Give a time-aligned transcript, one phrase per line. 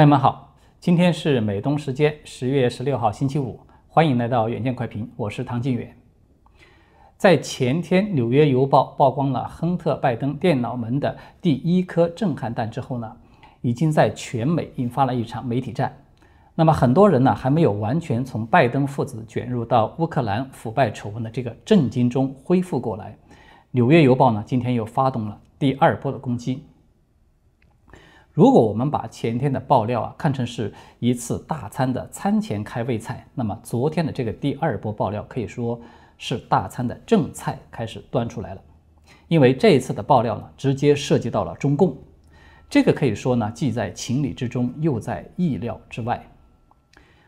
[0.00, 5.94] 朋友们好，今天是美东时间十月十六号星期五，欢迎来到远见快评，我是唐晋远。
[7.18, 13.14] 在前天，《纽约邮报》曝光了亨特·拜登电脑门的第一颗震撼弹之后呢，
[13.60, 15.94] 已经在全美引发了一场媒体战。
[16.54, 23.10] 那么很多人呢还没有完全从拜登父子卷入到乌克兰腐败丑闻的这个震惊中恢复过来，
[23.72, 26.64] 《纽约邮报》呢今天又发动了第二波的攻击。
[28.32, 35.80] 如果我们把前天的爆料啊看成是一次大餐的餐前开胃菜，那么昨天的这个第二波爆料可以说
[36.16, 38.60] 是大餐的正菜开始端出来了。
[39.26, 41.96] 因为这一次的爆料呢，直接涉及到了中共，
[42.68, 46.24] 这个可以说呢，既在情理之中，又在意料之外。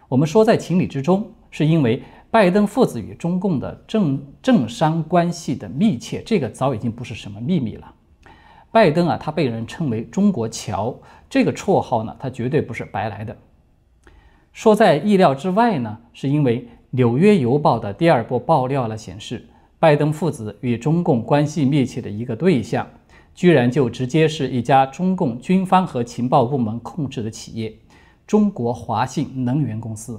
[0.08, 2.00] 我们说在情理之中，是因为
[2.30, 7.92] 拜登父子与中共的政政商关系的密切，这个早已经不是什么秘密了。
[8.72, 13.36] 拜登啊，他被人称为“中国乔”这个绰号呢，他绝对不是白来的。
[14.52, 19.46] 说在意料之外呢，是因为《纽约邮报》的第二波爆料了，显示
[19.78, 22.88] 拜登父子与中共关系密切的一个对象，
[23.34, 27.74] 居然就直接是一家中共军方和情报部门控制的企业——
[28.26, 30.18] 中国华信能源公司。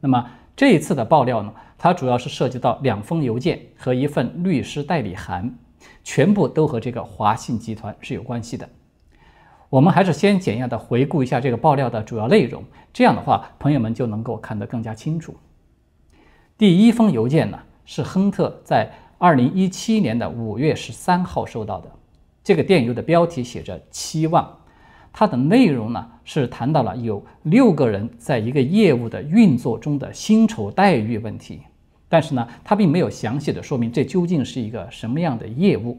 [0.00, 5.52] 那么这一次的爆料呢，它主要是涉及到两封邮件和一份律师代理函。
[6.02, 8.68] 全部都和这个华信集团是有关系的。
[9.68, 15.34] 我们还是先简要的回顾一下这个爆料的主要内容，这样的话，朋友们就能够看得更加清楚。
[16.58, 21.90] 第一封邮件呢，是亨特在二零一七年的五月十三号收到的。
[22.42, 24.58] 这个电邮的标题写着“期望”，
[25.12, 31.60] 它的内容呢是谈到了有六个人在一个业务的运作中的薪酬待遇问题。
[32.10, 35.96] 但是呢，他并没有详细的说明这究竟是一个什么样的业务。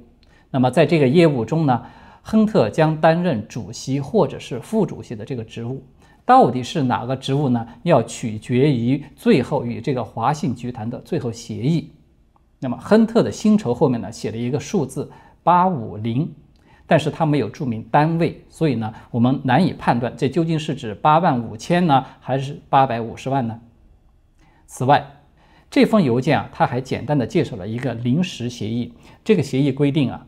[0.49, 1.81] 那么在这个业务中呢，
[2.21, 5.81] 亨特将担任主席或者是副主席的这个职务。
[6.25, 7.65] 到底是哪个职务呢？
[7.83, 11.89] 要取决于最后与这个华信集团的最后协议。
[12.59, 15.09] 那么亨特的薪酬后面呢写了一个数字
[15.43, 16.29] 八五零，
[16.85, 23.57] 但是他没有注明单位，所以呢我们难以判断这究竟是指八万五千呢，还是八百五十万呢？
[24.67, 25.03] 此外。
[25.71, 28.93] 这封邮件啊，他还简单的介绍了一个临时协议。
[29.23, 30.27] 这个协议规定啊，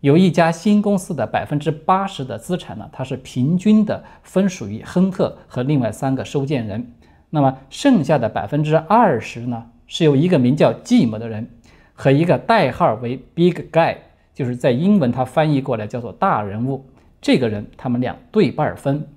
[0.00, 6.92] 有一家新公司的百分之八十的资产呢，它是平均的分属于亨特和另外三个收件人。
[7.30, 11.48] 那么剩下的百分之二十呢，是由一个名叫季姆的人
[11.94, 13.96] 和一个代号为 Big Guy，
[14.34, 16.84] 就是在英文它翻译过来叫做大人物。
[17.22, 19.08] 这个人他们俩对半分，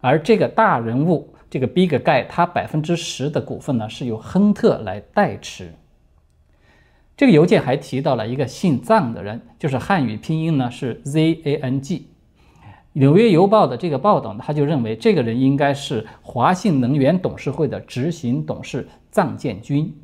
[0.00, 1.31] 而这个大人物。
[1.52, 5.74] 这个 Big Guy 他百分之十的股份呢是由亨特来代持。
[7.14, 12.08] 这个邮件还提到了一个姓藏的人，就是汉语拼音呢是 Z A N G。
[12.94, 19.94] 纽约邮报的这个报道呢，他就认为这个人应该是华信能源董事会的执行董事藏建军。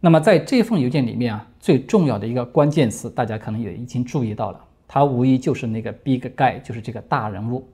[0.00, 7.66] 那么在这份邮件里面啊，最重要的一个关键词，大家可能也已经注意到了，他无疑就是那个 Big Guy，就是这个大人物。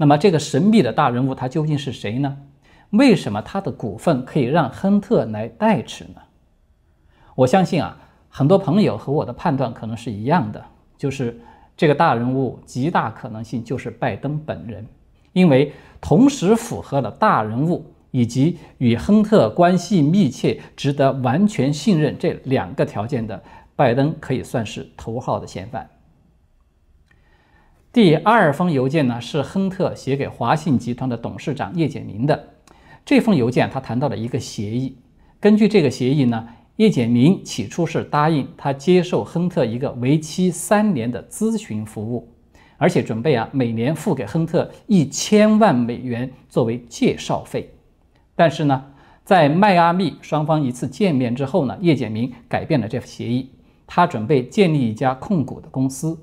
[0.00, 2.34] 那么这个神秘的大人物他究竟是谁呢？
[2.88, 6.22] 为什么他的股份可以让亨特来代持呢？
[7.34, 7.94] 我相信啊，
[8.30, 10.64] 很多朋友和我的判断可能是一样的，
[10.96, 11.38] 就是
[11.76, 14.86] 这个大人物极大可能性就是拜登本人，
[15.34, 23.38] 因为同时符合了大人物以及与亨特关系密切、值得完全信任这两个条件的
[23.76, 25.86] 拜登，可以算是头号的嫌犯。
[27.92, 32.50] 第二封邮件呢，是亨特写给华信集团的董事长叶简明的。
[33.04, 34.96] 这封邮件他谈到了一个协议，
[35.40, 36.46] 根据这个协议呢，
[36.76, 42.28] 叶简明起初是答应他接受亨特一个为期三年的咨询服务，
[42.76, 47.74] 而且准备啊每年付给亨特一千万美元作为介绍费。
[48.36, 48.84] 但是呢，
[49.24, 53.50] 在迈阿密双方一次见面之后呢，叶简明改变了这份协议，
[53.84, 56.16] 他准备建立一家控股的公司。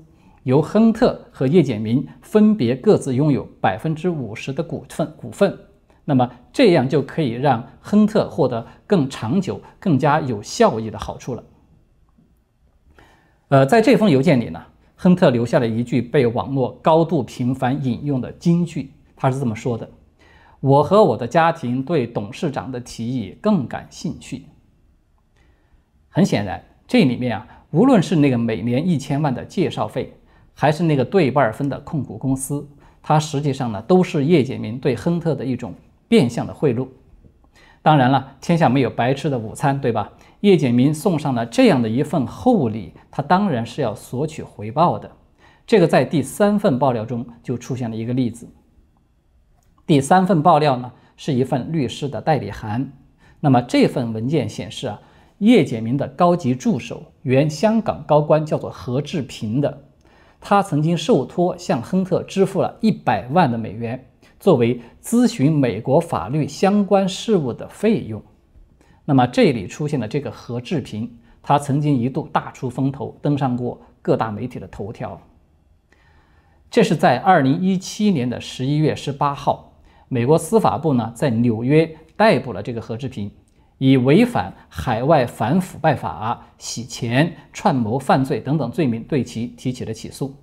[0.48, 5.54] 由亨特和叶简明分别各自拥有百分之五十的股份，股份，
[6.06, 11.44] 那么这样就可以让亨特获得更长久、更加有效益的好处了。
[13.48, 14.58] 呃，在这封邮件里呢，
[14.96, 19.86] 亨特留下了一句被网络高度频繁引用的金句，他是这么说的
[20.60, 24.46] ：“我和我的家庭对董事长的提议更感兴趣。”
[26.08, 30.14] 很显然，这里面啊，无论是那个每年一千万的介绍费，
[30.60, 32.68] 还是那个对半分的控股公司，
[33.00, 35.72] 它实际上呢都是叶简明对亨特的一种
[36.08, 36.88] 变相的贿赂。
[37.80, 40.10] 当然了，天下没有白吃的午餐，对吧？
[40.40, 45.08] 叶简明送上了这样的一份厚礼，他当然是要索取回报的。
[45.64, 48.48] 这个在第三份爆料中就出现了一个例子。
[49.86, 52.90] 第三份爆料呢，是一份律师的代理函。
[53.38, 55.00] 那么这份文件显示啊，
[55.38, 59.84] 叶简明的高级助手，原香港高官叫做何志平的，
[60.40, 64.08] 他曾经受托向亨特支付了一百万的美元，
[64.38, 68.22] 作为咨询美国法律相关事务的费用。
[69.04, 75.20] 那么这里出现了这个何志平，他曾经一度大出风头，登上过各大媒体的头条。
[76.70, 79.72] 这是在二零一七年的十一月十八号。
[80.08, 83.30] 美国司法部呢，在纽约逮捕了这个何志平，
[83.78, 90.34] 以违反海外反腐败法、洗钱、串谋犯罪等等罪名对其提起了起诉。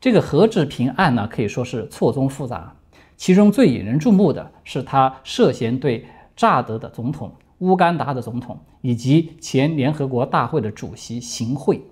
[0.00, 2.74] 这个何志平案呢，可以说是错综复杂，
[3.16, 11.82] 其中最引人注目的是他涉嫌对乍得的总统、乌干达的总统以及前联合国大会的主席行贿。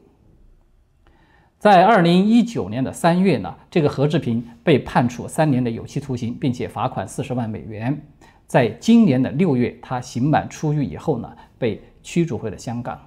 [1.59, 8.07] 在二零一九年的三月呢，这个何志平被判处三年的有期徒刑，并且罚款四十万美元。
[8.49, 12.99] 在今年的六月，他刑满出狱以后呢，被驱逐回了香港。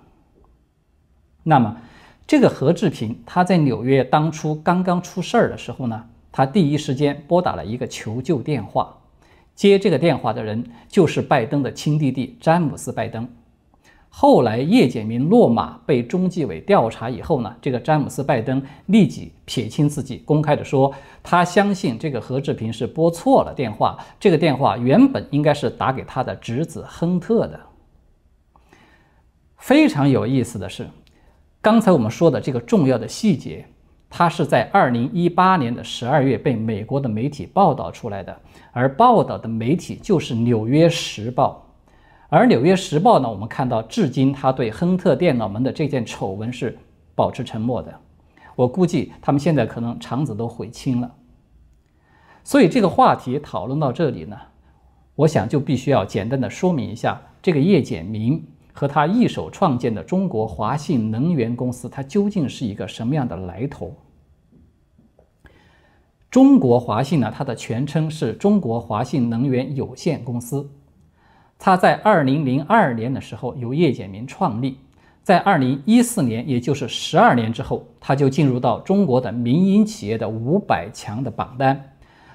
[1.42, 1.76] 那么，
[2.28, 8.96] 这个何志平他在纽约当初刚刚出事儿的时候呢，他第一时间拨打了一个求救电话，
[9.56, 13.28] 接这个电话的人就是拜登的亲弟弟詹姆斯·拜登。
[14.14, 20.94] 后来叶简明落马被中纪委调查以后呢，这个詹姆斯·拜登立即撇清自己，公开的说，
[21.24, 27.60] 他相信这个何志平是拨错了电话，这个电话原本应该是打给他的侄子亨特的。
[29.58, 30.86] 非常有意思的是，
[31.62, 33.66] 刚才我们说的这个重要的细节，
[34.10, 38.38] 它是在二零一八年的十二月被美国的媒体报道出来的，
[38.74, 41.66] 而报道的媒体就是《纽约时报》。
[42.34, 46.80] 而《纽约时报》呢，我们看到，至今他对亨特电脑门的这件丑闻是
[47.14, 47.94] 保持沉默的。
[48.56, 51.14] 我估计他们现在可能肠子都悔青了。
[52.42, 54.38] 所以这个话题讨论到这里呢，
[55.14, 58.42] 我想就必须要简单的说明一下，这个叶简明
[58.72, 63.94] 和他一手创建的中国华信能源公司，它究竟是一个什么样的来头？
[66.30, 70.70] 中国华信呢，它的全称是中国华信能源有限公司。
[71.64, 74.80] 他在二零零二年的时候由叶简明创立，
[75.22, 81.94] 在二零一四年，也就是十二年之后，他就进入到中国的民营企业的五百强的榜单，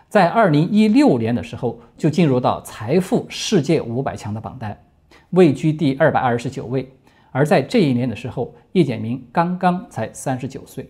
[0.09, 4.81] 在二零一六年的时候就进入到财富世界五百强的榜单，
[5.31, 6.89] 位居第二百二十九位。
[7.33, 10.89] 而在这一年的时候，叶简明刚刚才三十九岁，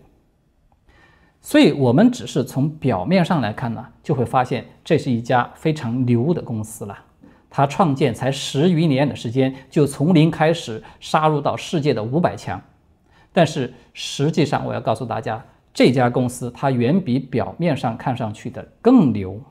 [1.41, 6.95] 所以我们只是从表面上来看呢，就会发现这是一家非常牛的公司了。
[7.49, 12.61] 他创建才十余年的时间，就从零开始杀入到世界的五百强，
[13.31, 19.41] 但是实际上，我要告诉大家，这家公司它远比表面上看上去的更牛。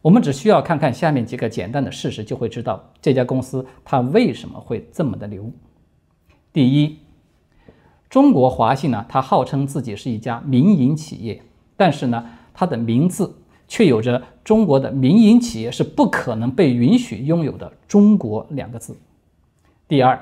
[0.00, 5.50] 我们只需要看看下面几个简单的事实，就会知道这家公司它为什么会这么的牛。
[6.52, 6.98] 第一，
[8.08, 11.42] 中国华信呢，它号称自己是一家民营企业，
[11.76, 12.24] 但是呢，
[12.54, 13.37] 它的名字。
[13.68, 18.98] 却有着中国的民营企业是不可能被允许拥有的“中国”两个字。
[19.86, 20.20] 第二，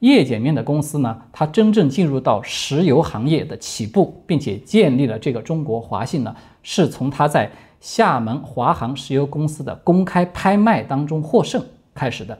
[0.00, 12.38] 叶简明的公司呢，它真正进入到石油行业的起步，并且建立了这个中国华信呢，是从他在厦门华航石油公司的公开拍卖当中获胜开始的。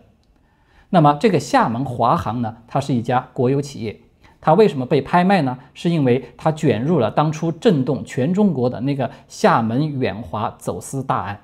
[0.90, 4.01] 那么，这个厦门华航呢，它是一家国有企业。
[4.44, 5.56] 他为什么被拍卖呢？
[5.72, 11.40] 是因为他卷入了当初震动全中国的那个厦门远华走私大案。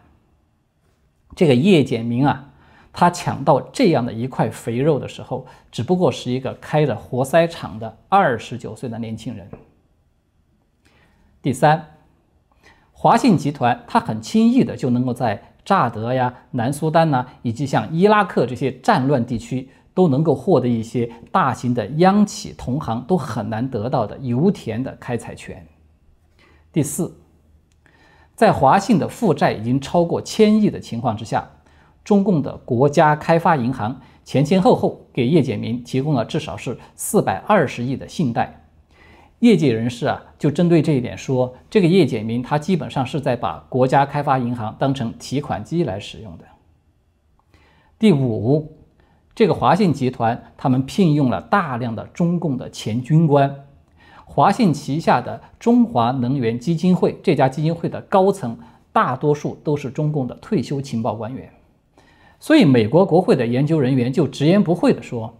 [1.37, 2.51] 这个叶简明啊，
[2.93, 9.49] 他抢到这样的一块肥肉的时候，只不过是一个开着活塞厂的二十九岁的年轻人。
[11.41, 11.95] 第三，
[12.91, 19.69] 华信集团他很轻易的就能够在乍得呀、南苏丹呐，以及像伊拉克这些战乱地区。
[19.99, 25.67] 都能够获得一些大型的央企同行都很难得到的油田的开采权。
[26.73, 27.17] 第四，
[28.37, 31.51] 在华信的负债已经超过千亿的情况之下，
[32.05, 38.67] 中共的国家开发银行前前后后给叶简明提供了至少是四百二十亿的信贷。
[39.41, 46.45] 业界人士啊，就针对这一点说，这个叶简明他基本上是在把国家开发银行当成提款机来使用的。
[47.99, 48.78] 第五。
[49.39, 53.49] 这个华信集团，他们聘用了大量的中共的前军官。
[54.25, 58.59] 华信旗下的中华能源基金会，这家基金会的高层
[58.93, 61.49] 大多数都是中共的退休情报官员。
[62.41, 65.33] 所以，美国国会的研究人员就直言不讳地说，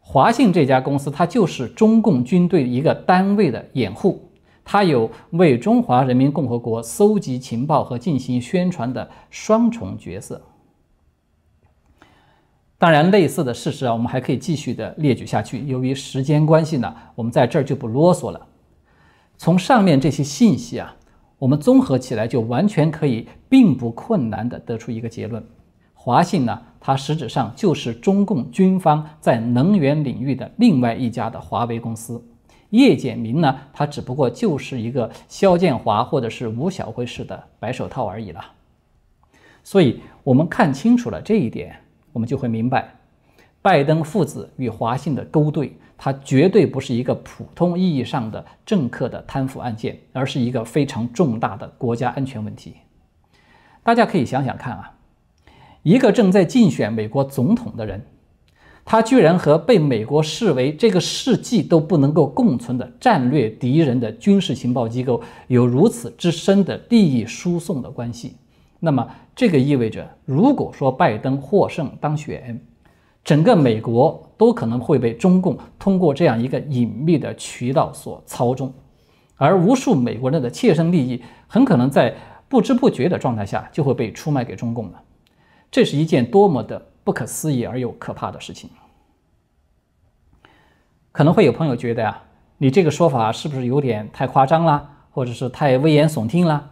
[0.00, 4.20] 华信这家公司，它就是中共军队一个单位的掩护，
[4.64, 10.42] 它有为中华人民共和国搜集情报和进行宣传的双重角色。
[12.78, 15.66] 当然，类似的事实啊，我们还可以继续的列举下去。
[15.66, 18.46] 由于时间关系呢，我们在这儿就不啰嗦了。
[19.36, 20.94] 从上面这些信息啊，
[21.40, 25.44] 我们综合起来，就完全可以并不困难的得出一个结论：
[25.94, 26.62] 华信呢。
[26.80, 32.24] 它实质上就是中共军方在能源领域的另外一家的华为公司，
[32.70, 38.40] 叶简明呢，他只不过就是一个肖建华或者是吴晓辉式的白手套而已了。
[39.64, 41.80] 所以，我们看清楚了这一点，
[42.18, 42.96] 我们就会明白，
[43.62, 52.74] 拜登父子与华信的勾兑，它绝对不是一个普通意义上的政客的贪腐案件，而是一个非常重大的国家安全问题。
[53.84, 54.92] 大家可以想想看啊。
[55.84, 58.04] 一个正在竞选美国总统的人，
[58.84, 68.34] 他居然和被美国视为这个世纪都不能够共存的战略敌人的军事情报机构有如此之深的利益输送的关系。
[68.80, 72.60] 那么，这个意味着，如果说拜登获胜当选，
[73.24, 78.72] 整个美国都可能会被中共通过这样一个隐秘的渠道所操纵，
[79.36, 82.14] 而无数美国人的切身利益很可能在
[82.48, 85.02] 不知不觉的状态下就会被出卖给中共了。
[85.70, 88.70] 这是一件多么的不可思议而又可怕的事情！
[91.10, 92.22] 可能会有朋友觉得呀，
[92.58, 96.70] 你这个说法是不是有点太夸张了，或者是太危言耸听了？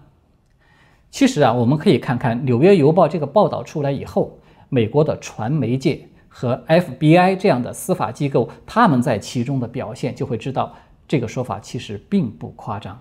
[1.11, 10.75] 其实啊，我们可以看看《纽约邮报》这个报道出来以后，美国的传媒界和 FBI 这样的司法机构他们在其中的表现，就会知道
[11.09, 13.01] 这个说法其实并不夸张。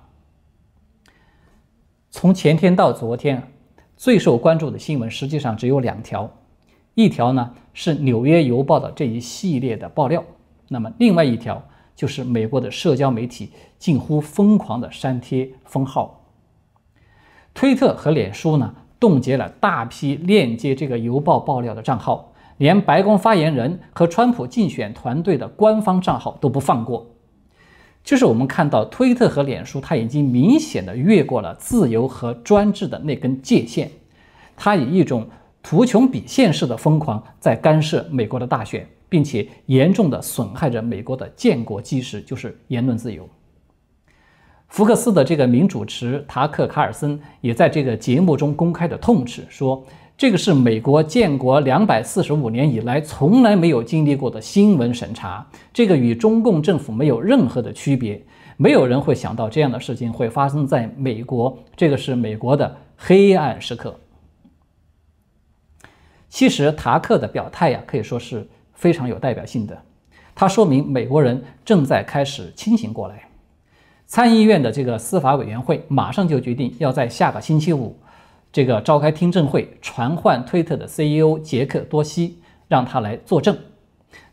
[2.10, 3.52] 从前天到昨天。
[3.98, 6.30] 最受关注的新闻实际上只有两条，
[6.96, 10.22] 一条呢是《纽约邮报》的这一系列的爆料，
[10.68, 11.64] 那么另外一条
[11.96, 16.25] 就是美国的社交媒体近乎疯狂的删帖封号。
[17.56, 27.08] 推特和脸书呢冻结了大批链接这个邮报爆料的账号，连白宫发言人和川普竞选团队的官方账号都不放过。
[28.04, 33.90] 就是我们看到推特和脸书，它已经明显的越过了自由和专制的那根界限，
[34.58, 35.28] 它以一种
[35.64, 43.28] 图穷匕现式的疯狂在干涉美国的大选，并且严重的损害着美国的建国基石，就是言论自由。
[44.68, 49.84] 福克斯的这个名主持塔克·卡尔森也在这个节目中公开的痛斥说。
[50.18, 58.26] 这个是美国建国两百四十五年以来从来没有经历过的新闻审查，这个与中共政府没有任何的区别。
[58.56, 64.00] 没有人会想到这样的事情会发生在美国，这个是美国的黑暗时刻。
[66.30, 69.78] 其实塔克的表态呀，可以说是非常有代表性的，
[70.34, 73.28] 它说明美国人正在开始清醒过来。
[74.16, 78.00] 参议院的这个司法委员会马上就决定要在下个星期五。
[78.50, 83.58] 这个召开听证会，传唤推特的 CEO 杰克多西，让他来作证。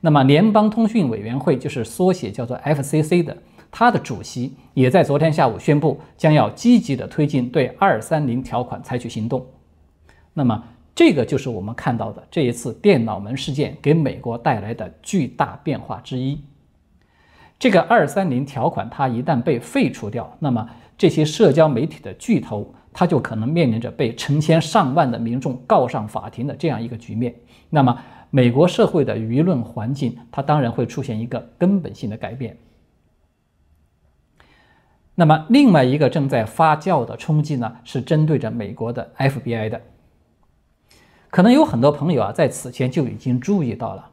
[0.01, 3.37] 那么，联邦通讯委员会就是缩写叫做 FCC 的，
[3.73, 9.45] 他的主席也在昨天下午宣布，将要积极的推进对二三零条款采取行动。
[10.33, 10.63] 那么，
[10.95, 16.41] 这个就是我们看到的这一次电脑门事件给美国带来的巨大变化之一。
[17.63, 22.75] 这个二三零条款，它一旦被废除掉，那么这些社交媒体的巨头。
[22.93, 27.33] 他就可能面临着被成千上万的民众告上法庭的这样一个局面。
[27.71, 27.97] 那么，
[28.31, 32.59] 美国社会的舆论环境，它当然会出现一个根本性的改变。
[35.15, 39.81] 那么，另外一个正在发酵的冲击呢，是针对着美国的 FBI 的。
[41.31, 44.11] 可能有很多朋友啊，在此前就已经注意到了，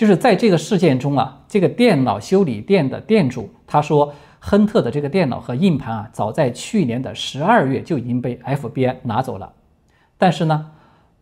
[0.00, 4.10] 就是在这个事件中啊，这个电脑修理店的店主他说。
[4.42, 9.52] 亨特的这个电脑和硬盘啊，早在去年的十二月就已经被 FBI 拿走了。
[10.16, 10.70] 但是呢，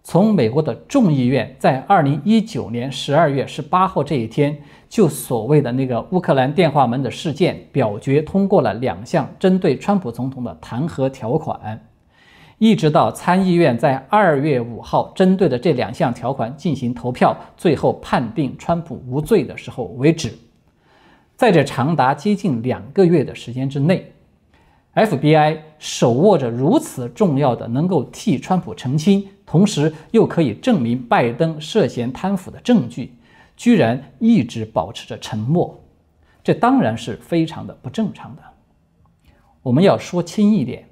[0.04, 4.56] 从美国的众议院在二零一九年十二月十八号这一天，
[4.88, 11.88] 就所谓的那个乌克兰电话门的事件表决通过了两项针对川普总统的弹劾条款，
[12.58, 20.36] 一直到参议院在二月五号针对的这两项条款进行投票，最后判定川普无罪的时候为止。
[21.36, 24.12] 在这长达接近两个月的时间之内
[24.92, 33.12] ，FBI 手握着如此重要的能够替川普澄清，同时又可以证明拜登涉嫌贪腐的证据，
[33.56, 35.80] 居然一直保持着沉默，
[36.42, 38.42] 这当然是非常的不正常的。
[39.62, 40.88] 我们要说轻一点，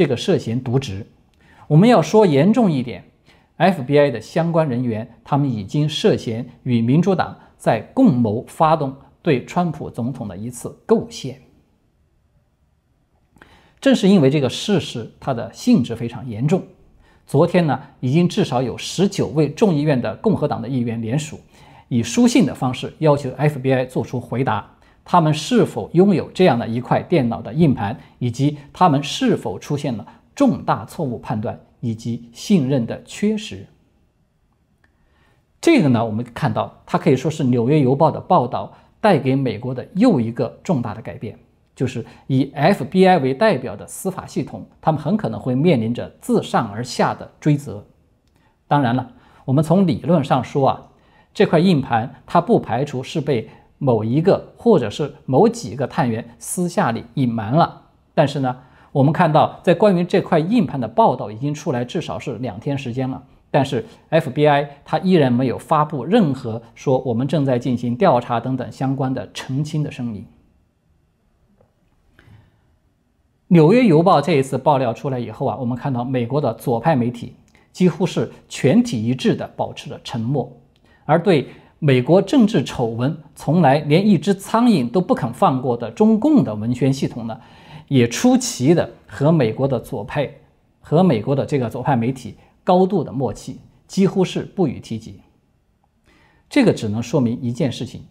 [0.00, 1.04] 这个涉嫌渎职；
[1.68, 3.04] 我们要说严重一点
[3.58, 7.38] ，FBI 的相关人员他们已经涉嫌与民主党。
[7.58, 11.38] 在共谋发动对川普总统的一次构陷。
[13.78, 16.62] 正是因为这个事实，它的性质非常严重。
[17.26, 21.38] 昨天呢，已经至少有十九位众议院的共和党的议员联署，
[21.88, 33.66] 以书信的方式要求 FBI 做出回答：他们是否拥有这样的一块电脑的硬盘，以及他们是否出现了重大错误判断以及信任的缺失。
[35.60, 41.38] 这个呢，我们看到，它可以说是《纽约邮报》的报道带给美国的又一个重大的改变。
[41.76, 47.86] 就是以 FBI 为代表的司法系统，他们很可能会面临着自上而下的追责。
[48.68, 49.10] 当然了，
[49.46, 50.82] 我们从理论上说啊，
[51.32, 53.48] 这块硬盘它不排除是被
[53.80, 57.82] 某一个或者是某几个探员私下里隐瞒了。
[58.14, 58.56] 但是呢，
[58.92, 70.26] 我们看到在关于这块硬盘的报道已经出来至少是两天时间了，但是 FBI 它依然没有发布任何说我们正在进行调查等等相关的澄清的声明。
[73.48, 77.34] 纽约邮报这一次爆料出来以后啊，我们看到美国的左派媒体
[77.72, 80.60] 几乎是全体一致的保持着沉默，
[81.04, 81.48] 而对
[81.80, 87.40] 美国政治丑闻从来连一只苍蝇都不肯放过的中共的文宣系统呢，
[87.88, 90.30] 也出奇的和美国的左派
[90.78, 95.20] 和美国的这个左派媒体高度的默契，几乎是不予提及。
[96.50, 98.02] 这个只能说明一件事情，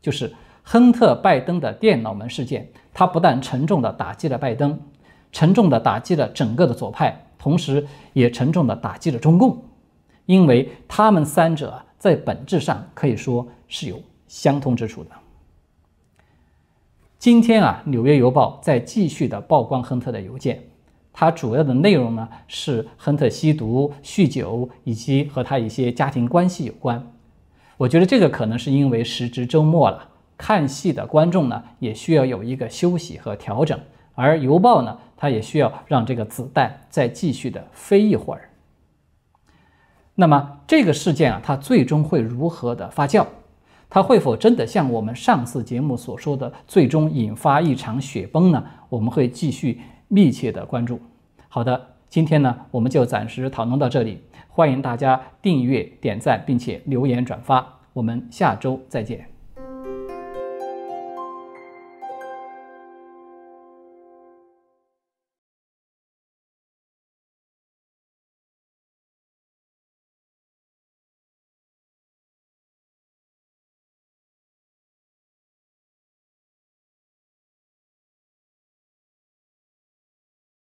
[0.00, 0.32] 就是。
[0.68, 4.76] 亨特·拜登的电脑门事件，它不但沉重地打击了拜登，
[5.30, 9.62] 沉重地打击了整个的左派，同时也沉重地打击了中共，
[10.24, 15.10] 因为他们三者在本质上可以说是有相通之处的。
[17.18, 20.62] 今天啊，《纽约邮报》在继续的曝光亨特的邮件，
[21.12, 27.12] 它主要的内容呢是亨特吸毒、酗酒以及和他一些家庭关系有关。
[27.78, 30.10] 我觉得这个可能是因为时值周末了。
[30.38, 33.80] 看戏的观众呢，也需要有一个休息和调整，
[34.14, 38.50] 而邮报呢，它也需要让这个子弹再继续的飞一会儿。
[40.18, 43.24] 那么这个事件啊，它最终会如何的发酵？
[43.88, 48.64] 它会否真的像我们上次节目所说的，最终引发一场雪崩呢？
[48.88, 50.98] 我们会继续密切的关注。
[51.48, 57.64] 好的，今天呢，我们就暂时讨论到这里，欢迎大家订阅、点赞，并且留言转发。
[57.92, 59.35] 我们下周再见。